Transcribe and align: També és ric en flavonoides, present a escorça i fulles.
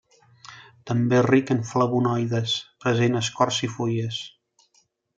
També 0.91 1.17
és 1.17 1.27
ric 1.27 1.51
en 1.57 1.61
flavonoides, 1.73 2.57
present 2.87 3.21
a 3.21 3.25
escorça 3.27 3.67
i 3.69 3.73
fulles. 3.79 4.23